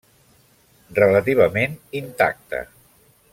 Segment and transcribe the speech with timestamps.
[0.99, 2.63] Relativament intacta.